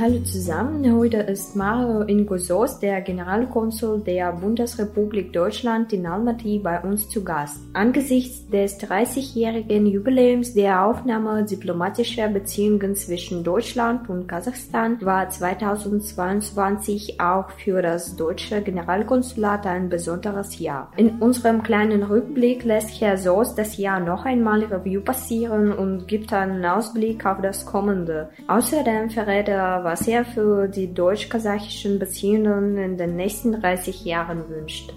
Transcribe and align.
Hallo 0.00 0.18
zusammen, 0.20 0.96
heute 0.96 1.18
ist 1.18 1.54
Mario 1.56 2.00
Ingosos, 2.00 2.78
der 2.78 3.02
Generalkonsul 3.02 4.00
der 4.00 4.32
Bundesrepublik 4.32 5.30
Deutschland 5.30 5.92
in 5.92 6.06
Almaty 6.06 6.58
bei 6.58 6.80
uns 6.80 7.06
zu 7.10 7.22
Gast. 7.22 7.60
Angesichts 7.74 8.48
des 8.48 8.80
30-jährigen 8.80 9.84
Jubiläums 9.84 10.54
der 10.54 10.86
Aufnahme 10.86 11.44
diplomatischer 11.44 12.28
Beziehungen 12.28 12.96
zwischen 12.96 13.44
Deutschland 13.44 14.08
und 14.08 14.26
Kasachstan 14.26 14.96
war 15.02 15.28
2022 15.28 17.20
auch 17.20 17.50
für 17.50 17.82
das 17.82 18.16
deutsche 18.16 18.62
Generalkonsulat 18.62 19.66
ein 19.66 19.90
besonderes 19.90 20.58
Jahr. 20.58 20.90
In 20.96 21.18
unserem 21.20 21.62
kleinen 21.62 22.04
Rückblick 22.04 22.64
lässt 22.64 22.98
Herr 23.02 23.18
Soos 23.18 23.54
das 23.54 23.76
Jahr 23.76 24.00
noch 24.00 24.24
einmal 24.24 24.64
Review 24.64 25.02
passieren 25.02 25.72
und 25.72 26.08
gibt 26.08 26.32
einen 26.32 26.64
Ausblick 26.64 27.26
auf 27.26 27.42
das 27.42 27.66
kommende. 27.66 28.30
Außerdem 28.48 29.10
verrät 29.10 29.50
er 29.50 29.89
was 29.90 30.06
er 30.06 30.24
für 30.24 30.68
die 30.68 30.94
deutsch-kasachischen 30.94 31.98
Beziehungen 31.98 32.76
in 32.78 32.96
den 32.96 33.16
nächsten 33.16 33.60
30 33.60 34.04
Jahren 34.04 34.48
wünscht. 34.48 34.92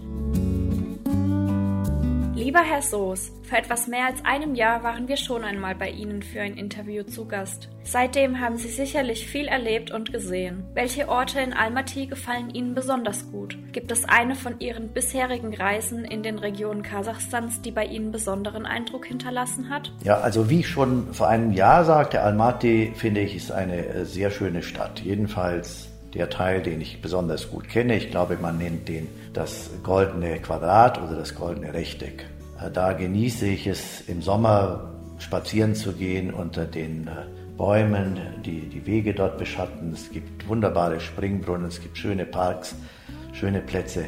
Lieber 2.54 2.66
Herr 2.66 2.84
Soos, 2.84 3.32
vor 3.50 3.58
etwas 3.58 3.88
mehr 3.88 4.06
als 4.06 4.24
einem 4.24 4.54
Jahr 4.54 4.84
waren 4.84 5.08
wir 5.08 5.18
schon 5.18 5.44
einmal 5.44 5.74
bei 5.74 5.90
Ihnen 5.90 6.22
für 6.22 6.42
ein 6.42 6.56
Interview 6.56 7.02
zu 7.02 7.26
Gast. 7.26 7.68
Seitdem 7.82 8.40
haben 8.40 8.58
Sie 8.58 8.68
sicherlich 8.68 9.26
viel 9.26 9.48
erlebt 9.48 9.90
und 9.90 10.14
gesehen. 10.14 10.64
Welche 10.76 11.10
Orte 11.10 11.40
in 11.40 11.52
Almaty 11.52 12.06
gefallen 12.06 12.52
Ihnen 12.52 12.76
besonders 12.76 13.32
gut? 13.32 13.58
Gibt 13.72 13.92
es 13.92 14.06
eine 14.06 14.36
von 14.36 14.60
Ihren 14.60 14.90
bisherigen 14.90 15.56
Reisen 15.56 16.06
in 16.06 16.22
den 16.22 16.38
Regionen 16.38 16.84
Kasachstans, 16.84 17.64
die 17.64 17.72
bei 17.72 17.86
Ihnen 17.86 18.12
besonderen 18.12 18.68
Eindruck 18.68 19.08
hinterlassen 19.08 19.72
hat? 19.72 19.92
Ja, 20.04 20.20
also 20.20 20.48
wie 20.52 20.60
ich 20.60 20.68
schon 20.68 21.12
vor 21.12 21.30
einem 21.30 21.54
Jahr 21.54 21.86
sagte, 21.86 22.22
Almaty 22.22 22.94
finde 22.96 23.22
ich 23.22 23.36
ist 23.36 23.52
eine 23.52 23.84
äh, 23.84 24.06
sehr 24.06 24.30
schöne 24.30 24.62
Stadt. 24.62 25.00
Jedenfalls 25.00 25.90
der 26.14 26.30
Teil, 26.30 26.62
den 26.62 26.80
ich 26.82 27.02
besonders 27.02 27.50
gut 27.50 27.68
kenne. 27.68 27.98
Ich 27.98 28.12
glaube, 28.12 28.38
man 28.40 28.58
nennt 28.58 28.88
den 28.88 29.08
das 29.34 29.72
goldene 29.82 30.40
Quadrat 30.40 31.02
oder 31.02 31.16
das 31.16 31.34
goldene 31.34 31.74
Rechteck. 31.74 32.26
Äh, 32.64 32.72
da 32.72 32.94
genieße 32.94 33.48
ich 33.48 33.68
es 33.68 34.02
im 34.08 34.22
Sommer 34.22 34.90
spazieren 35.20 35.76
zu 35.76 35.94
gehen 35.94 36.34
unter 36.34 36.66
den 36.66 37.08
äh, 37.08 37.12
Bäumen, 37.58 38.20
die 38.46 38.62
die 38.68 38.86
Wege 38.86 39.14
dort 39.14 39.38
beschatten. 39.38 39.94
Es 39.94 40.12
gibt 40.12 40.48
wunderbare 40.48 41.00
Springbrunnen, 41.00 41.68
es 41.68 41.82
gibt 41.82 41.98
schöne 41.98 42.26
Parks, 42.26 42.76
schöne 43.32 43.62
Plätze. 43.62 44.06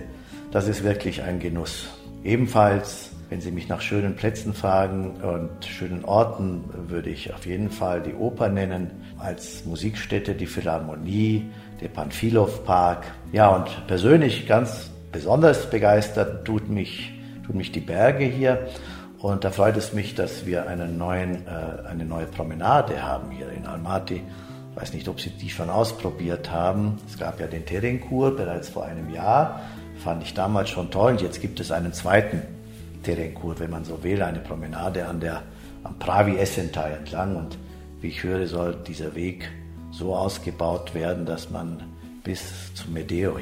Das 0.51 0.67
ist 0.67 0.83
wirklich 0.83 1.21
ein 1.21 1.39
Genuss. 1.39 1.89
Ebenfalls, 2.23 3.11
wenn 3.29 3.41
Sie 3.41 3.51
mich 3.51 3.67
nach 3.67 3.81
schönen 3.81 4.15
Plätzen 4.15 4.53
fragen 4.53 5.11
und 5.21 5.63
schönen 5.63 6.05
Orten, 6.05 6.63
würde 6.87 7.11
ich 7.11 7.33
auf 7.33 7.45
jeden 7.45 7.69
Fall 7.69 8.01
die 8.01 8.13
Oper 8.13 8.49
nennen, 8.49 8.89
als 9.19 9.63
Musikstätte 9.65 10.33
die 10.33 10.47
Philharmonie, 10.47 11.45
der 11.81 11.89
Panfilov 11.89 12.65
Park. 12.65 13.05
Ja, 13.31 13.49
und 13.49 13.87
persönlich 13.87 14.47
ganz 14.47 14.89
besonders 15.11 15.69
begeistert 15.69 16.45
tut 16.45 16.67
mich 16.67 17.14
tun 17.45 17.57
mich 17.57 17.71
die 17.71 17.79
Berge 17.79 18.25
hier. 18.25 18.67
Und 19.19 19.43
da 19.43 19.51
freut 19.51 19.77
es 19.77 19.93
mich, 19.93 20.15
dass 20.15 20.45
wir 20.45 20.67
einen 20.67 20.97
neuen, 20.97 21.47
äh, 21.47 21.87
eine 21.87 22.05
neue 22.05 22.25
Promenade 22.25 23.01
haben 23.01 23.31
hier 23.31 23.49
in 23.49 23.65
Almaty. 23.65 24.21
Ich 24.71 24.81
weiß 24.81 24.93
nicht, 24.93 25.07
ob 25.07 25.21
Sie 25.21 25.29
die 25.29 25.49
schon 25.49 25.69
ausprobiert 25.69 26.51
haben. 26.51 26.97
Es 27.07 27.17
gab 27.17 27.39
ja 27.39 27.47
den 27.47 27.65
Terenkur 27.65 28.35
bereits 28.35 28.69
vor 28.69 28.85
einem 28.85 29.09
Jahr. 29.09 29.61
Fand 30.03 30.21
ich 30.23 30.33
damals 30.33 30.69
schon 30.69 30.91
toll. 30.91 31.13
Und 31.13 31.21
jetzt 31.21 31.41
gibt 31.41 31.59
es 31.59 31.71
einen 31.71 31.93
zweiten 31.93 32.41
Terenkur, 33.03 33.57
wenn 33.59 33.71
man 33.71 33.85
so 33.85 34.03
will, 34.03 34.21
eine 34.21 34.39
Promenade 34.39 35.07
an 35.07 35.21
der, 35.21 35.43
am 35.83 35.97
Pravi 35.97 36.37
Essentai 36.37 36.91
entlang. 36.91 37.35
Und 37.37 37.57
wie 38.01 38.09
ich 38.09 38.21
höre, 38.23 38.45
soll 38.47 38.75
dieser 38.85 39.15
Weg 39.15 39.49
so 39.91 40.13
ausgebaut 40.13 40.93
werden, 40.93 41.25
dass 41.25 41.49
man 41.49 41.83
bis 42.23 42.73
zum 42.73 42.93
Medeo 42.93 43.37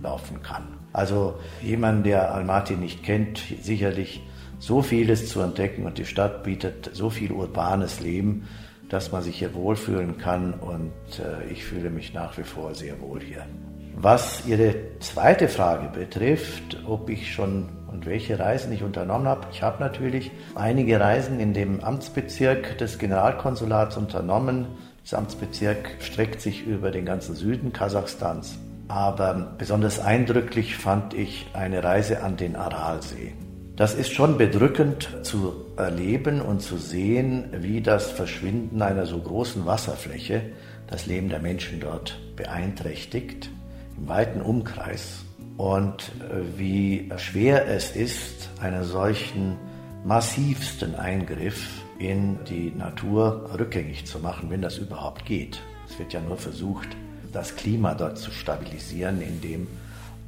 hinauflaufen 0.00 0.42
kann. 0.42 0.64
Also 0.92 1.34
jemand, 1.62 2.06
der 2.06 2.34
Almaty 2.34 2.74
nicht 2.74 3.04
kennt, 3.04 3.42
sicherlich 3.62 4.22
so 4.58 4.82
vieles 4.82 5.28
zu 5.28 5.40
entdecken 5.40 5.86
und 5.86 5.98
die 5.98 6.04
Stadt 6.04 6.42
bietet 6.42 6.90
so 6.92 7.10
viel 7.10 7.32
urbanes 7.32 8.00
Leben, 8.00 8.48
dass 8.88 9.12
man 9.12 9.22
sich 9.22 9.38
hier 9.38 9.54
wohlfühlen 9.54 10.18
kann 10.18 10.52
und 10.54 10.92
äh, 11.20 11.50
ich 11.50 11.64
fühle 11.64 11.90
mich 11.90 12.12
nach 12.12 12.36
wie 12.36 12.42
vor 12.42 12.74
sehr 12.74 13.00
wohl 13.00 13.20
hier. 13.20 13.46
Was 13.94 14.46
Ihre 14.46 14.74
zweite 14.98 15.48
Frage 15.48 15.88
betrifft, 15.88 16.78
ob 16.86 17.08
ich 17.08 17.32
schon 17.32 17.68
und 17.86 18.06
welche 18.06 18.38
Reisen 18.38 18.72
ich 18.72 18.82
unternommen 18.82 19.28
habe, 19.28 19.46
ich 19.52 19.62
habe 19.62 19.82
natürlich 19.82 20.30
einige 20.54 20.98
Reisen 20.98 21.38
in 21.38 21.54
dem 21.54 21.82
Amtsbezirk 21.82 22.78
des 22.78 22.98
Generalkonsulats 22.98 23.96
unternommen. 23.96 24.66
Das 25.02 25.14
Amtsbezirk 25.14 25.96
streckt 26.00 26.40
sich 26.40 26.66
über 26.66 26.90
den 26.90 27.04
ganzen 27.04 27.34
Süden 27.34 27.72
Kasachstans. 27.72 28.58
Aber 28.90 29.54
besonders 29.56 30.00
eindrücklich 30.00 30.76
fand 30.76 31.14
ich 31.14 31.46
eine 31.52 31.84
Reise 31.84 32.24
an 32.24 32.36
den 32.36 32.56
Aralsee. 32.56 33.34
Das 33.76 33.94
ist 33.94 34.12
schon 34.12 34.36
bedrückend 34.36 35.08
zu 35.22 35.64
erleben 35.76 36.40
und 36.40 36.60
zu 36.60 36.76
sehen, 36.76 37.50
wie 37.60 37.82
das 37.82 38.10
Verschwinden 38.10 38.82
einer 38.82 39.06
so 39.06 39.20
großen 39.20 39.64
Wasserfläche 39.64 40.42
das 40.88 41.06
Leben 41.06 41.28
der 41.28 41.38
Menschen 41.38 41.78
dort 41.78 42.18
beeinträchtigt, 42.34 43.48
im 43.96 44.08
weiten 44.08 44.40
Umkreis. 44.40 45.24
Und 45.56 46.10
wie 46.56 47.12
schwer 47.16 47.68
es 47.68 47.94
ist, 47.94 48.50
einen 48.60 48.82
solchen 48.82 49.56
massivsten 50.04 50.96
Eingriff 50.96 51.84
in 52.00 52.42
die 52.42 52.72
Natur 52.72 53.48
rückgängig 53.56 54.04
zu 54.06 54.18
machen, 54.18 54.50
wenn 54.50 54.62
das 54.62 54.78
überhaupt 54.78 55.26
geht. 55.26 55.60
Es 55.88 55.96
wird 55.96 56.12
ja 56.12 56.20
nur 56.20 56.38
versucht, 56.38 56.88
das 57.32 57.56
Klima 57.56 57.94
dort 57.94 58.18
zu 58.18 58.30
stabilisieren, 58.30 59.20
indem 59.20 59.66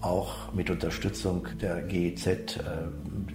auch 0.00 0.52
mit 0.52 0.68
Unterstützung 0.68 1.46
der 1.60 1.82
GEZ, 1.82 2.26
äh, 2.26 2.48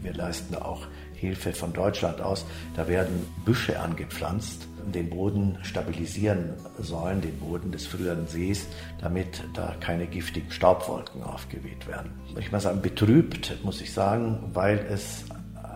wir 0.01 0.13
leisten 0.13 0.55
auch 0.55 0.87
Hilfe 1.13 1.53
von 1.53 1.73
Deutschland 1.73 2.21
aus, 2.21 2.45
da 2.75 2.87
werden 2.87 3.25
Büsche 3.45 3.79
angepflanzt, 3.79 4.67
den 4.93 5.09
Boden 5.09 5.57
stabilisieren 5.63 6.53
sollen, 6.79 7.21
den 7.21 7.37
Boden 7.39 7.71
des 7.71 7.87
früheren 7.87 8.27
Sees, 8.27 8.67
damit 9.01 9.43
da 9.53 9.75
keine 9.79 10.07
giftigen 10.07 10.51
Staubwolken 10.51 11.23
aufgeweht 11.23 11.87
werden. 11.87 12.11
Ich 12.39 12.51
muss 12.51 12.63
sagen, 12.63 12.81
betrübt, 12.81 13.57
muss 13.63 13.81
ich 13.81 13.91
sagen, 13.91 14.39
weil 14.53 14.85
es 14.89 15.25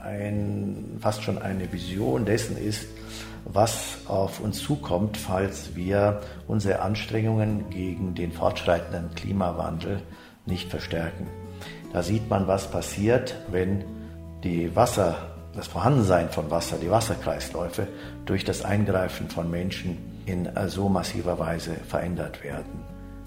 ein, 0.04 0.98
fast 1.00 1.24
schon 1.24 1.38
eine 1.38 1.72
Vision 1.72 2.26
dessen 2.26 2.58
ist, 2.58 2.86
was 3.46 4.00
auf 4.08 4.40
uns 4.40 4.62
zukommt, 4.62 5.18
falls 5.18 5.76
wir 5.76 6.22
unsere 6.48 6.82
Anstrengungen 6.82 7.70
gegen 7.70 8.16
den 8.16 8.32
fortschreitenden 8.32 9.14
Klimawandel 9.16 10.02
nicht 10.46 10.70
verstärken. 10.70 11.28
Da 11.94 12.04
sieht 12.04 12.30
man, 12.30 12.48
was 12.48 12.70
passiert, 12.70 13.36
wenn 13.50 13.84
die 14.44 14.76
Wasser, 14.76 15.16
das 15.56 15.68
Vorhandensein 15.68 16.30
von 16.30 16.50
Wasser, 16.50 16.78
die 16.78 16.90
Wasserkreisläufe 16.90 17.88
durch 18.26 18.46
das 18.46 18.64
Eingreifen 18.64 19.30
von 19.30 19.52
Menschen 19.52 19.98
in 20.26 20.50
so 20.68 20.88
massiver 20.88 21.38
Weise 21.40 21.76
verändert 21.88 22.44
werden. 22.44 22.86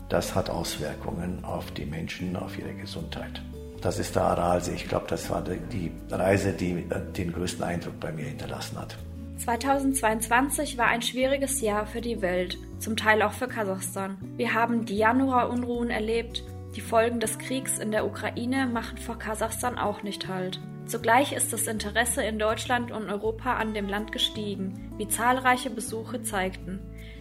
Das 0.08 0.34
hat 0.34 0.48
Auswirkungen 0.48 1.44
auf 1.44 1.70
die 1.72 1.84
Menschen, 1.84 2.36
auf 2.36 2.58
ihre 2.58 2.74
Gesundheit. 2.74 3.42
Das 3.80 3.98
ist 3.98 4.16
der 4.16 4.22
Aralsee. 4.22 4.72
Ich 4.74 4.88
glaube, 4.88 5.06
das 5.08 5.28
war 5.28 5.42
die 5.42 5.90
Reise, 6.10 6.52
die 6.52 6.86
den 7.16 7.32
größten 7.32 7.62
Eindruck 7.62 8.00
bei 8.00 8.12
mir 8.12 8.24
hinterlassen 8.24 8.78
hat. 8.78 8.96
2022 9.36 10.78
war 10.78 10.86
ein 10.86 11.02
schwieriges 11.02 11.60
Jahr 11.60 11.86
für 11.86 12.00
die 12.00 12.22
Welt, 12.22 12.56
zum 12.78 12.96
Teil 12.96 13.22
auch 13.22 13.32
für 13.32 13.48
Kasachstan. 13.48 14.16
Wir 14.36 14.54
haben 14.54 14.84
die 14.84 14.96
Januarunruhen 14.96 15.90
erlebt, 15.90 16.44
die 16.76 16.80
Folgen 16.80 17.20
des 17.20 17.38
Kriegs 17.38 17.78
in 17.78 17.90
der 17.90 18.06
Ukraine 18.06 18.66
machen 18.66 18.98
vor 18.98 19.18
Kasachstan 19.18 19.78
auch 19.78 20.02
nicht 20.02 20.28
Halt. 20.28 20.60
Zugleich 20.86 21.32
ist 21.32 21.52
das 21.52 21.66
Interesse 21.66 22.22
in 22.22 22.38
Deutschland 22.38 22.92
und 22.92 23.08
Europa 23.08 23.56
an 23.56 23.74
dem 23.74 23.88
Land 23.88 24.12
gestiegen, 24.12 24.92
wie 24.98 25.08
zahlreiche 25.08 25.70
Besuche 25.70 26.22
zeigten. 26.22 26.80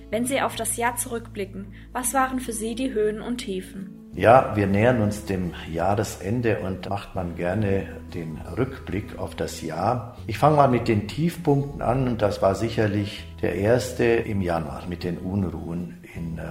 Wenn 0.10 0.26
Sie 0.26 0.42
auf 0.42 0.56
das 0.56 0.78
Jahr 0.78 0.96
zurückblicken, 0.96 1.74
was 1.92 2.14
waren 2.14 2.40
für 2.40 2.54
Sie 2.54 2.76
die 2.76 2.94
Höhen 2.94 3.22
und 3.22 3.38
Tiefen? 3.38 4.03
Ja, 4.16 4.56
wir 4.56 4.68
nähern 4.68 5.02
uns 5.02 5.26
dem 5.26 5.54
Jahresende 5.72 6.60
und 6.60 6.88
macht 6.88 7.16
man 7.16 7.36
gerne 7.36 7.88
den 8.14 8.40
Rückblick 8.56 9.18
auf 9.18 9.34
das 9.34 9.64
Jahr. 9.64 10.16
Ich 10.28 10.38
fange 10.38 10.58
mal 10.58 10.68
mit 10.68 10.88
den 10.88 11.08
Tiefpunkten 11.08 11.82
an 11.82 12.08
und 12.08 12.22
das 12.22 12.40
war 12.40 12.54
sicherlich 12.54 13.26
der 13.42 13.56
erste 13.56 14.04
im 14.04 14.42
Januar 14.42 14.84
mit 14.88 15.04
den 15.04 15.18
Unruhen 15.18 15.98
in 16.16 16.38
äh, 16.38 16.44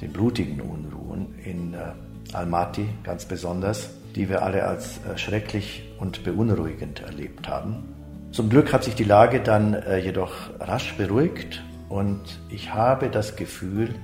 den 0.00 0.12
blutigen 0.12 0.60
Unruhen 0.60 1.38
in 1.44 1.74
äh, 1.74 1.92
Almaty 2.32 2.88
ganz 3.04 3.24
besonders, 3.24 3.90
die 4.16 4.28
wir 4.28 4.42
alle 4.42 4.66
als 4.66 4.98
äh, 5.04 5.16
schrecklich 5.16 5.84
und 6.00 6.24
beunruhigend 6.24 7.02
erlebt 7.02 7.46
haben. 7.48 7.84
Zum 8.32 8.48
Glück 8.48 8.72
hat 8.72 8.82
sich 8.82 8.96
die 8.96 9.04
Lage 9.04 9.38
dann 9.38 9.80
jedoch 10.02 10.32
rasch 10.58 10.96
beruhigt 10.96 11.62
und 11.88 12.40
ich 12.50 12.74
habe 12.74 13.08
das 13.08 13.36
Gefühl, 13.36 13.94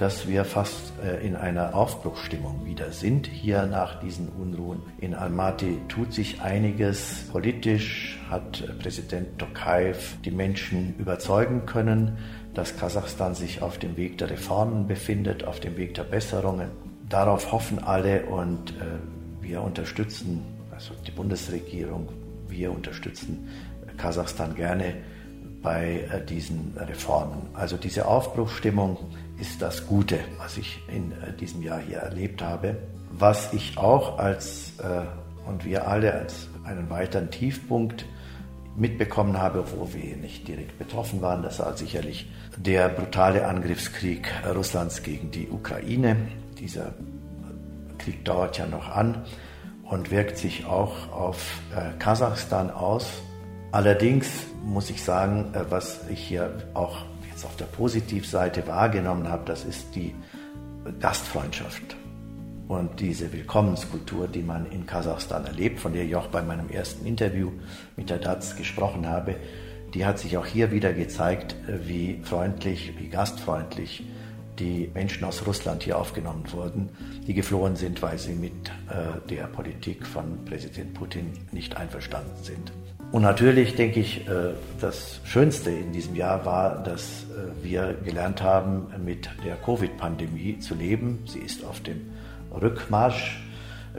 dass 0.00 0.26
wir 0.26 0.46
fast 0.46 0.94
äh, 1.04 1.26
in 1.26 1.36
einer 1.36 1.74
Aufbruchsstimmung 1.74 2.64
wieder 2.64 2.90
sind. 2.90 3.26
Hier 3.26 3.66
nach 3.66 4.00
diesen 4.00 4.30
Unruhen 4.30 4.80
in 4.98 5.14
Almaty 5.14 5.76
tut 5.88 6.14
sich 6.14 6.40
einiges. 6.40 7.28
Politisch 7.30 8.18
hat 8.30 8.64
Präsident 8.78 9.38
Tokayev 9.38 10.16
die 10.24 10.30
Menschen 10.30 10.94
überzeugen 10.98 11.66
können, 11.66 12.16
dass 12.54 12.78
Kasachstan 12.78 13.34
sich 13.34 13.60
auf 13.60 13.76
dem 13.76 13.98
Weg 13.98 14.16
der 14.16 14.30
Reformen 14.30 14.86
befindet, 14.86 15.44
auf 15.44 15.60
dem 15.60 15.76
Weg 15.76 15.92
der 15.92 16.04
Besserungen. 16.04 16.70
Darauf 17.10 17.52
hoffen 17.52 17.78
alle 17.78 18.24
und 18.24 18.70
äh, 18.70 19.42
wir 19.42 19.60
unterstützen, 19.60 20.42
also 20.70 20.94
die 21.06 21.10
Bundesregierung, 21.10 22.08
wir 22.48 22.72
unterstützen 22.72 23.48
Kasachstan 23.98 24.54
gerne 24.54 24.94
bei 25.62 26.06
äh, 26.10 26.24
diesen 26.24 26.74
Reformen. 26.78 27.48
Also 27.52 27.76
diese 27.76 28.06
Aufbruchsstimmung 28.06 28.96
ist 29.40 29.62
das 29.62 29.86
Gute, 29.86 30.18
was 30.38 30.58
ich 30.58 30.82
in 30.88 31.12
äh, 31.12 31.32
diesem 31.32 31.62
Jahr 31.62 31.80
hier 31.80 31.98
erlebt 31.98 32.42
habe. 32.42 32.76
Was 33.12 33.52
ich 33.52 33.76
auch 33.78 34.18
als 34.18 34.72
äh, 34.78 35.48
und 35.48 35.64
wir 35.64 35.88
alle 35.88 36.12
als 36.14 36.48
einen 36.64 36.90
weiteren 36.90 37.30
Tiefpunkt 37.30 38.04
mitbekommen 38.76 39.38
habe, 39.38 39.64
wo 39.76 39.92
wir 39.92 40.16
nicht 40.16 40.46
direkt 40.46 40.78
betroffen 40.78 41.22
waren, 41.22 41.42
das 41.42 41.58
war 41.58 41.76
sicherlich 41.76 42.30
der 42.56 42.88
brutale 42.88 43.46
Angriffskrieg 43.46 44.30
Russlands 44.54 45.02
gegen 45.02 45.30
die 45.30 45.48
Ukraine. 45.48 46.16
Dieser 46.58 46.94
Krieg 47.98 48.24
dauert 48.24 48.58
ja 48.58 48.66
noch 48.66 48.88
an 48.88 49.24
und 49.84 50.10
wirkt 50.10 50.38
sich 50.38 50.66
auch 50.66 51.10
auf 51.10 51.60
Kasachstan 51.98 52.70
aus. 52.70 53.10
Allerdings 53.72 54.28
muss 54.64 54.90
ich 54.90 55.02
sagen, 55.02 55.52
äh, 55.54 55.64
was 55.70 56.00
ich 56.08 56.20
hier 56.20 56.52
auch 56.74 57.04
jetzt 57.40 57.46
auf 57.46 57.56
der 57.56 57.64
Positivseite 57.66 58.66
wahrgenommen 58.66 59.28
habe, 59.28 59.44
das 59.46 59.64
ist 59.64 59.94
die 59.94 60.14
Gastfreundschaft 61.00 61.96
und 62.68 63.00
diese 63.00 63.32
Willkommenskultur, 63.32 64.28
die 64.28 64.42
man 64.42 64.70
in 64.70 64.86
Kasachstan 64.86 65.46
erlebt, 65.46 65.80
von 65.80 65.92
der 65.92 66.04
ich 66.04 66.14
auch 66.16 66.26
bei 66.26 66.42
meinem 66.42 66.68
ersten 66.68 67.06
Interview 67.06 67.50
mit 67.96 68.10
der 68.10 68.18
DATS 68.18 68.56
gesprochen 68.56 69.08
habe, 69.08 69.36
die 69.94 70.04
hat 70.04 70.18
sich 70.18 70.36
auch 70.36 70.46
hier 70.46 70.70
wieder 70.70 70.92
gezeigt, 70.92 71.56
wie 71.66 72.20
freundlich, 72.22 72.92
wie 72.98 73.08
gastfreundlich 73.08 74.04
die 74.58 74.90
Menschen 74.92 75.24
aus 75.24 75.46
Russland 75.46 75.82
hier 75.82 75.98
aufgenommen 75.98 76.44
wurden, 76.52 76.90
die 77.26 77.32
geflohen 77.32 77.76
sind, 77.76 78.02
weil 78.02 78.18
sie 78.18 78.34
mit 78.34 78.68
äh, 78.90 79.26
der 79.30 79.44
Politik 79.44 80.06
von 80.06 80.44
Präsident 80.44 80.92
Putin 80.92 81.32
nicht 81.52 81.76
einverstanden 81.76 82.42
sind. 82.42 82.70
Und 83.12 83.22
natürlich 83.22 83.74
denke 83.74 83.98
ich, 83.98 84.28
äh, 84.28 84.54
das 84.80 85.20
Schönste 85.24 85.70
in 85.70 85.92
diesem 85.92 86.14
Jahr 86.14 86.44
war, 86.44 86.80
dass 86.82 87.24
äh, 87.24 87.64
wir 87.64 87.94
gelernt 88.04 88.40
haben, 88.40 88.86
mit 89.04 89.28
der 89.44 89.56
Covid-Pandemie 89.56 90.60
zu 90.60 90.76
leben. 90.76 91.24
Sie 91.26 91.40
ist 91.40 91.64
auf 91.64 91.80
dem 91.80 92.12
Rückmarsch. 92.52 93.42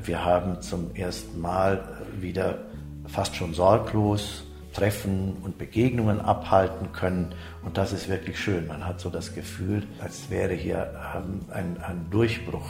Wir 0.01 0.23
haben 0.23 0.61
zum 0.61 0.95
ersten 0.95 1.41
Mal 1.41 1.83
wieder 2.21 2.59
fast 3.05 3.35
schon 3.35 3.53
sorglos 3.53 4.45
Treffen 4.71 5.35
und 5.43 5.57
Begegnungen 5.57 6.21
abhalten 6.21 6.93
können. 6.93 7.35
Und 7.65 7.77
das 7.77 7.91
ist 7.91 8.07
wirklich 8.07 8.39
schön. 8.39 8.67
Man 8.67 8.87
hat 8.87 9.01
so 9.01 9.09
das 9.09 9.35
Gefühl, 9.35 9.83
als 9.99 10.29
wäre 10.29 10.53
hier 10.53 10.93
ähm, 11.13 11.41
ein, 11.51 11.77
ein 11.83 12.09
Durchbruch 12.09 12.69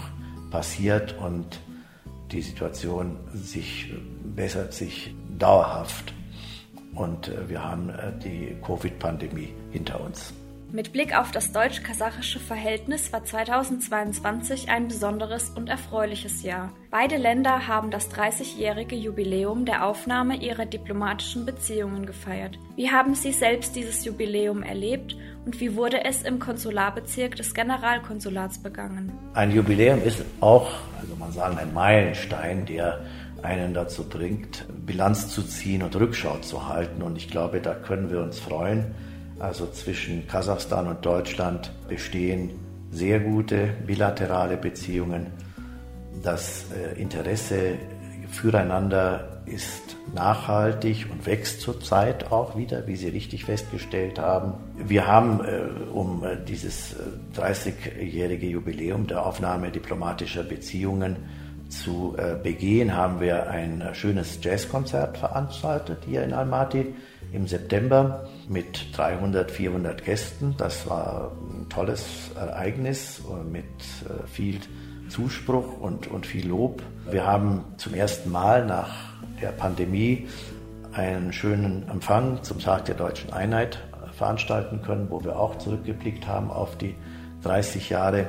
passiert 0.49 1.15
und 1.19 1.59
die 2.31 2.41
Situation 2.41 3.17
sich 3.31 3.93
bessert 4.35 4.73
sich 4.73 5.13
dauerhaft 5.37 6.15
und 6.95 7.27
äh, 7.27 7.49
wir 7.49 7.63
haben 7.63 7.89
äh, 7.89 8.11
die 8.23 8.55
Covid-Pandemie 8.61 9.53
hinter 9.71 10.01
uns. 10.01 10.33
Mit 10.73 10.93
Blick 10.93 11.13
auf 11.17 11.31
das 11.31 11.51
deutsch-kasachische 11.51 12.39
Verhältnis 12.39 13.11
war 13.11 13.25
2022 13.25 14.69
ein 14.69 14.87
besonderes 14.87 15.49
und 15.49 15.67
erfreuliches 15.67 16.43
Jahr. 16.43 16.71
Beide 16.89 17.17
Länder 17.17 17.67
haben 17.67 17.91
das 17.91 18.09
30-jährige 18.09 18.95
Jubiläum 18.95 19.65
der 19.65 19.85
Aufnahme 19.85 20.37
ihrer 20.37 20.65
diplomatischen 20.65 21.45
Beziehungen 21.45 22.05
gefeiert. 22.05 22.57
Wie 22.77 22.89
haben 22.89 23.15
Sie 23.15 23.33
selbst 23.33 23.75
dieses 23.75 24.05
Jubiläum 24.05 24.63
erlebt 24.63 25.17
und 25.45 25.59
wie 25.59 25.75
wurde 25.75 26.05
es 26.05 26.23
im 26.23 26.39
Konsularbezirk 26.39 27.35
des 27.35 27.53
Generalkonsulats 27.53 28.59
begangen? 28.59 29.11
Ein 29.33 29.51
Jubiläum 29.51 30.01
ist 30.01 30.23
auch, 30.39 30.71
also 31.01 31.17
man 31.17 31.33
sagen, 31.33 31.57
ein 31.57 31.73
Meilenstein, 31.73 32.65
der 32.65 33.01
einen 33.43 33.73
dazu 33.73 34.07
bringt, 34.07 34.65
Bilanz 34.85 35.27
zu 35.27 35.43
ziehen 35.43 35.83
und 35.83 35.97
Rückschau 35.97 36.37
zu 36.37 36.69
halten. 36.69 37.01
Und 37.01 37.17
ich 37.17 37.27
glaube, 37.27 37.59
da 37.59 37.73
können 37.73 38.09
wir 38.09 38.21
uns 38.21 38.39
freuen. 38.39 38.95
Also 39.41 39.65
zwischen 39.71 40.27
Kasachstan 40.27 40.87
und 40.87 41.03
Deutschland 41.03 41.71
bestehen 41.87 42.51
sehr 42.91 43.19
gute 43.19 43.69
bilaterale 43.87 44.55
Beziehungen. 44.55 45.31
Das 46.21 46.65
äh, 46.71 47.01
Interesse 47.01 47.79
füreinander 48.29 49.41
ist 49.47 49.97
nachhaltig 50.13 51.07
und 51.11 51.25
wächst 51.25 51.61
zurzeit 51.61 52.31
auch 52.31 52.55
wieder, 52.55 52.85
wie 52.85 52.95
Sie 52.95 53.09
richtig 53.09 53.45
festgestellt 53.45 54.19
haben. 54.19 54.53
Wir 54.77 55.07
haben, 55.07 55.43
äh, 55.43 55.89
um 55.91 56.23
äh, 56.23 56.37
dieses 56.47 56.95
30-jährige 57.35 58.45
Jubiläum 58.45 59.07
der 59.07 59.25
Aufnahme 59.25 59.71
diplomatischer 59.71 60.43
Beziehungen 60.43 61.15
zu 61.69 62.17
begehen, 62.43 62.97
haben 62.97 63.21
wir 63.21 63.49
ein 63.49 63.81
schönes 63.93 64.39
Jazzkonzert 64.43 65.17
veranstaltet 65.17 65.99
hier 66.05 66.21
in 66.21 66.33
Almaty 66.33 66.93
im 67.31 67.47
September 67.47 68.27
mit 68.49 68.95
300, 68.95 69.49
400 69.51 70.03
Gästen. 70.03 70.55
Das 70.57 70.89
war 70.89 71.31
ein 71.49 71.69
tolles 71.69 72.31
Ereignis 72.35 73.21
mit 73.49 73.65
äh, 73.65 74.27
viel 74.27 74.59
Zuspruch 75.09 75.79
und, 75.79 76.07
und 76.07 76.25
viel 76.25 76.47
Lob. 76.47 76.81
Wir 77.09 77.25
haben 77.25 77.65
zum 77.77 77.93
ersten 77.93 78.31
Mal 78.31 78.65
nach 78.65 78.91
der 79.41 79.49
Pandemie 79.49 80.27
einen 80.93 81.31
schönen 81.33 81.87
Empfang 81.89 82.43
zum 82.43 82.59
Tag 82.59 82.85
der 82.85 82.95
deutschen 82.95 83.31
Einheit 83.31 83.79
veranstalten 84.13 84.81
können, 84.81 85.09
wo 85.09 85.23
wir 85.23 85.37
auch 85.37 85.57
zurückgeblickt 85.57 86.27
haben 86.27 86.51
auf 86.51 86.77
die 86.77 86.95
30 87.43 87.89
Jahre 87.89 88.27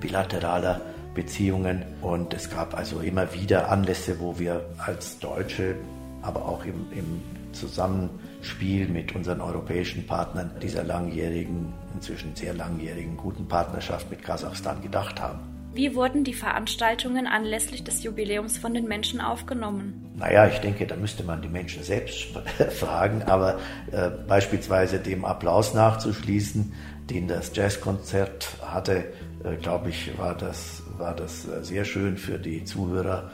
bilateraler 0.00 0.80
Beziehungen. 1.14 1.84
Und 2.00 2.34
es 2.34 2.50
gab 2.50 2.76
also 2.76 3.00
immer 3.00 3.32
wieder 3.34 3.70
Anlässe, 3.70 4.20
wo 4.20 4.38
wir 4.38 4.64
als 4.78 5.18
Deutsche, 5.18 5.76
aber 6.22 6.46
auch 6.46 6.64
im, 6.64 6.86
im 6.92 7.22
Zusammenspiel 7.54 8.88
mit 8.88 9.14
unseren 9.14 9.40
europäischen 9.40 10.06
Partnern 10.06 10.50
dieser 10.62 10.84
langjährigen, 10.84 11.72
inzwischen 11.94 12.34
sehr 12.34 12.54
langjährigen 12.54 13.16
guten 13.16 13.48
Partnerschaft 13.48 14.10
mit 14.10 14.22
Kasachstan 14.22 14.82
gedacht 14.82 15.20
haben. 15.20 15.40
Wie 15.72 15.96
wurden 15.96 16.22
die 16.22 16.34
Veranstaltungen 16.34 17.26
anlässlich 17.26 17.82
des 17.82 18.04
Jubiläums 18.04 18.58
von 18.58 18.74
den 18.74 18.86
Menschen 18.86 19.20
aufgenommen? 19.20 20.12
Naja, 20.16 20.46
ich 20.46 20.58
denke, 20.58 20.86
da 20.86 20.94
müsste 20.94 21.24
man 21.24 21.42
die 21.42 21.48
Menschen 21.48 21.82
selbst 21.82 22.28
fragen, 22.78 23.24
aber 23.24 23.58
äh, 23.90 24.10
beispielsweise 24.28 25.00
dem 25.00 25.24
Applaus 25.24 25.74
nachzuschließen, 25.74 26.72
den 27.10 27.26
das 27.26 27.50
Jazzkonzert 27.56 28.48
hatte, 28.62 29.04
äh, 29.42 29.56
glaube 29.56 29.88
ich, 29.90 30.16
war 30.16 30.36
das 30.36 30.84
war 30.98 31.14
das 31.14 31.46
äh, 31.48 31.62
sehr 31.62 31.84
schön 31.84 32.16
für 32.16 32.38
die 32.38 32.64
Zuhörer 32.64 33.30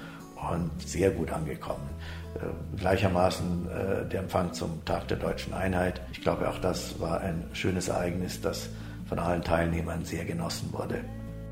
und 0.52 0.70
sehr 0.84 1.10
gut 1.10 1.30
angekommen. 1.30 1.88
Äh, 2.34 2.78
gleichermaßen 2.78 3.68
äh, 3.68 4.08
der 4.08 4.20
Empfang 4.20 4.52
zum 4.52 4.84
Tag 4.84 5.08
der 5.08 5.16
deutschen 5.16 5.52
Einheit. 5.52 6.00
Ich 6.12 6.20
glaube, 6.20 6.48
auch 6.48 6.58
das 6.58 7.00
war 7.00 7.20
ein 7.20 7.44
schönes 7.52 7.88
Ereignis, 7.88 8.40
das 8.40 8.68
von 9.08 9.18
allen 9.18 9.42
Teilnehmern 9.42 10.04
sehr 10.04 10.24
genossen 10.24 10.72
wurde. 10.72 11.00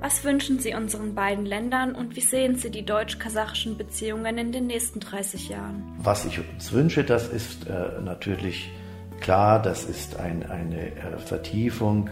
Was 0.00 0.23
wünschen 0.23 0.61
Sie 0.61 0.75
unseren 0.75 1.16
beiden 1.16 1.45
Ländern 1.45 1.97
und 1.97 2.14
wie 2.14 2.21
sehen 2.21 2.54
Sie 2.54 2.71
die 2.71 2.85
deutsch-kasachischen 2.85 3.76
Beziehungen 3.76 4.38
in 4.38 4.52
den 4.52 4.68
nächsten 4.68 5.00
30 5.00 5.49
Jahren? 5.49 5.83
Was 5.99 6.25
ich 6.25 6.38
uns 6.38 6.73
wünsche, 6.73 7.02
das 7.02 7.26
ist 7.26 7.66
äh, 7.66 8.00
natürlich 8.00 8.71
klar, 9.21 9.61
das 9.61 9.85
ist 9.85 10.16
ein, 10.16 10.49
eine 10.49 10.95
äh, 10.95 11.18
Vertiefung 11.18 12.11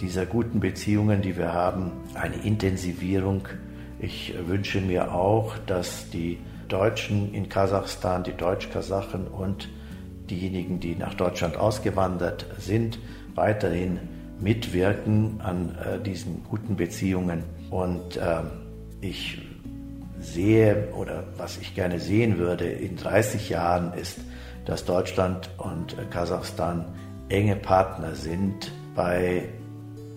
dieser 0.00 0.24
guten 0.24 0.60
Beziehungen, 0.60 1.20
die 1.20 1.36
wir 1.36 1.52
haben, 1.52 1.92
eine 2.14 2.36
Intensivierung. 2.36 3.46
Ich 4.00 4.32
wünsche 4.46 4.80
mir 4.80 5.12
auch, 5.12 5.56
dass 5.66 6.08
die 6.10 6.38
Deutschen 6.68 7.34
in 7.34 7.48
Kasachstan, 7.48 8.22
die 8.22 8.32
Deutsch-Kasachen 8.32 9.26
und 9.26 9.68
diejenigen, 10.30 10.78
die 10.78 10.94
nach 10.94 11.14
Deutschland 11.14 11.56
ausgewandert 11.56 12.46
sind, 12.58 12.98
weiterhin 13.34 13.98
mitwirken 14.40 15.40
an 15.40 15.76
äh, 15.76 15.98
diesen 16.00 16.44
guten 16.44 16.76
Beziehungen. 16.76 17.42
Und 17.70 18.16
äh, 18.18 18.42
ich 19.00 19.38
sehe 20.20 20.92
oder 20.94 21.24
was 21.36 21.58
ich 21.58 21.74
gerne 21.74 21.98
sehen 21.98 22.38
würde 22.38 22.66
in 22.66 22.96
30 22.96 23.48
Jahren 23.48 23.92
ist, 23.94 24.18
dass 24.64 24.84
Deutschland 24.84 25.50
und 25.58 25.96
Kasachstan 26.10 26.84
enge 27.30 27.56
Partner 27.56 28.14
sind 28.14 28.70
bei 28.94 29.48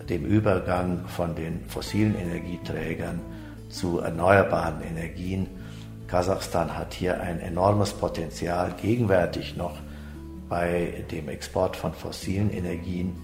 dem 0.08 0.24
Übergang 0.24 1.06
von 1.06 1.34
den 1.34 1.64
fossilen 1.66 2.14
Energieträgern 2.16 3.20
zu 3.72 3.98
erneuerbaren 4.00 4.82
Energien. 4.82 5.48
Kasachstan 6.06 6.76
hat 6.76 6.92
hier 6.92 7.20
ein 7.20 7.40
enormes 7.40 7.92
Potenzial, 7.92 8.74
gegenwärtig 8.80 9.56
noch 9.56 9.78
bei 10.48 11.04
dem 11.10 11.28
Export 11.28 11.76
von 11.76 11.94
fossilen 11.94 12.50
Energien. 12.50 13.16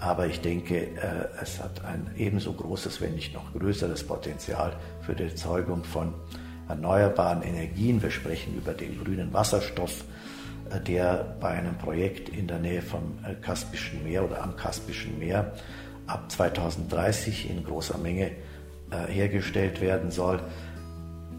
Aber 0.00 0.26
ich 0.26 0.40
denke, 0.40 0.76
äh, 0.76 1.28
es 1.40 1.62
hat 1.62 1.84
ein 1.84 2.10
ebenso 2.16 2.52
großes, 2.52 3.00
wenn 3.00 3.14
nicht 3.14 3.32
noch 3.32 3.52
größeres 3.54 4.04
Potenzial 4.04 4.74
für 5.00 5.14
die 5.14 5.22
Erzeugung 5.24 5.84
von 5.84 6.12
erneuerbaren 6.68 7.42
Energien. 7.42 8.02
Wir 8.02 8.10
sprechen 8.10 8.56
über 8.56 8.72
den 8.72 9.02
grünen 9.02 9.32
Wasserstoff, 9.32 10.04
äh, 10.70 10.80
der 10.80 11.36
bei 11.40 11.50
einem 11.50 11.78
Projekt 11.78 12.28
in 12.28 12.48
der 12.48 12.58
Nähe 12.58 12.82
vom 12.82 13.18
äh, 13.24 13.34
Kaspischen 13.34 14.02
Meer 14.02 14.24
oder 14.24 14.42
am 14.42 14.56
Kaspischen 14.56 15.18
Meer 15.18 15.52
ab 16.06 16.30
2030 16.30 17.48
in 17.48 17.64
großer 17.64 17.96
Menge 17.96 18.32
hergestellt 19.08 19.80
werden 19.80 20.10
soll. 20.10 20.40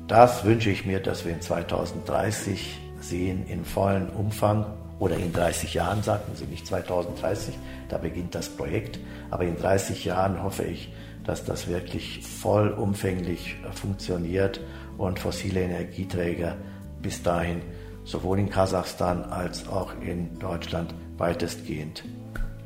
Das 0.08 0.44
wünsche 0.44 0.70
ich 0.70 0.86
mir, 0.86 1.00
dass 1.00 1.26
wir 1.26 1.34
in 1.34 1.42
2030 1.42 2.80
sehen 3.00 3.46
in 3.48 3.66
vollem 3.66 4.10
Umfang 4.10 4.66
oder 5.00 5.18
in 5.18 5.34
30 5.34 5.74
Jahren, 5.74 6.04
sagten 6.04 6.36
Sie 6.36 6.46
nicht 6.46 6.68
2030, 6.68 7.56
da 7.90 7.98
beginnt 7.98 8.36
das 8.36 8.50
Projekt, 8.50 9.00
aber 9.30 9.44
in 9.44 9.58
30 9.58 10.06
Jahren 10.06 10.42
hoffe 10.42 10.64
ich, 10.64 10.94
dass 11.24 11.44
das 11.44 11.68
wirklich 11.68 12.22
vollumfänglich 12.22 13.58
funktioniert 13.74 14.62
und 14.98 15.20
fossile 15.20 15.62
Energieträger 15.62 16.56
bis 17.02 17.24
dahin 17.24 17.62
sowohl 18.04 18.40
in 18.40 18.50
Kasachstan 18.50 19.24
als 19.24 19.68
auch 19.68 19.94
in 20.02 20.38
Deutschland 20.40 20.94
weitestgehend 21.18 22.04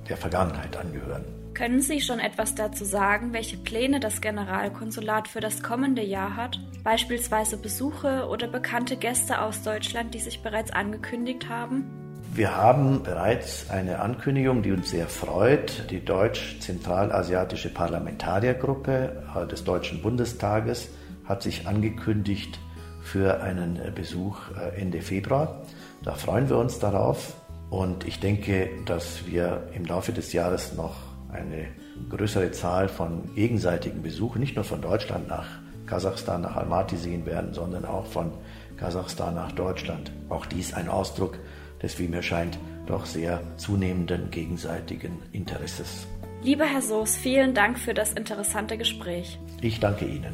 der 0.09 0.17
Vergangenheit 0.17 0.75
angehören. 0.75 1.23
Können 1.59 1.81
Sie 1.81 1.99
schon 1.99 2.21
etwas 2.21 2.55
dazu 2.55 2.85
sagen, 2.85 3.33
welche 3.33 3.57
Pläne 3.57 3.99
das 3.99 4.21
Generalkonsulat 4.21 5.27
für 5.27 5.41
das 5.41 5.61
kommende 5.61 6.01
Jahr 6.01 6.37
hat? 6.37 6.57
Beispielsweise 6.85 7.57
Besuche 7.57 8.29
oder 8.29 8.47
bekannte 8.47 8.95
Gäste 8.95 9.41
aus 9.41 9.61
Deutschland, 9.61 10.13
die 10.13 10.19
sich 10.19 10.41
bereits 10.41 10.71
angekündigt 10.71 11.49
haben? 11.49 11.83
Wir 12.33 12.55
haben 12.55 13.03
bereits 13.03 13.69
eine 13.69 13.99
Ankündigung, 13.99 14.61
die 14.61 14.71
uns 14.71 14.91
sehr 14.91 15.07
freut. 15.07 15.91
Die 15.91 15.99
Deutsch-Zentralasiatische 15.99 17.73
Parlamentariergruppe 17.73 19.23
äh, 19.35 19.45
des 19.45 19.65
Deutschen 19.65 20.01
Bundestages 20.01 20.87
hat 21.25 21.43
sich 21.43 21.67
angekündigt 21.67 22.57
für 23.01 23.41
einen 23.41 23.81
Besuch 23.93 24.37
äh, 24.51 24.79
Ende 24.79 25.01
Februar. 25.01 25.65
Da 26.05 26.13
freuen 26.13 26.47
wir 26.47 26.57
uns 26.57 26.79
darauf 26.79 27.33
und 27.69 28.07
ich 28.07 28.21
denke, 28.21 28.69
dass 28.85 29.27
wir 29.27 29.67
im 29.73 29.83
Laufe 29.83 30.13
des 30.13 30.31
Jahres 30.31 30.73
noch 30.77 31.08
eine 31.31 31.67
größere 32.09 32.51
Zahl 32.51 32.87
von 32.87 33.33
gegenseitigen 33.35 34.01
Besuchen, 34.01 34.39
nicht 34.39 34.55
nur 34.55 34.65
von 34.65 34.81
Deutschland 34.81 35.27
nach 35.27 35.47
Kasachstan, 35.85 36.41
nach 36.41 36.55
Almaty 36.55 36.97
sehen 36.97 37.25
werden, 37.25 37.53
sondern 37.53 37.85
auch 37.85 38.05
von 38.05 38.31
Kasachstan 38.77 39.35
nach 39.35 39.51
Deutschland. 39.51 40.11
Auch 40.29 40.45
dies 40.45 40.73
ein 40.73 40.87
Ausdruck 40.87 41.37
des, 41.81 41.99
wie 41.99 42.07
mir 42.07 42.21
scheint, 42.21 42.57
doch 42.85 43.05
sehr 43.05 43.41
zunehmenden 43.57 44.31
gegenseitigen 44.31 45.19
Interesses. 45.31 46.07
Lieber 46.41 46.65
Herr 46.65 46.81
Soos, 46.81 47.15
vielen 47.15 47.53
Dank 47.53 47.77
für 47.77 47.93
das 47.93 48.13
interessante 48.13 48.77
Gespräch. 48.77 49.39
Ich 49.61 49.79
danke 49.79 50.05
Ihnen. 50.05 50.33